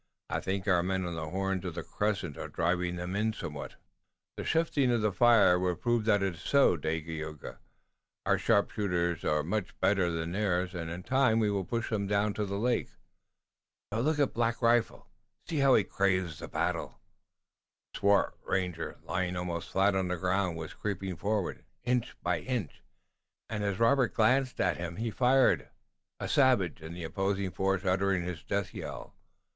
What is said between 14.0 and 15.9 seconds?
look at Black Rifle! See how he